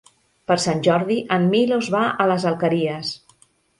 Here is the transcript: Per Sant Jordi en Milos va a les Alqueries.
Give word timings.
Per 0.51 0.55
Sant 0.61 0.79
Jordi 0.87 1.17
en 1.37 1.45
Milos 1.51 1.91
va 1.97 2.01
a 2.25 2.27
les 2.33 2.47
Alqueries. 2.53 3.13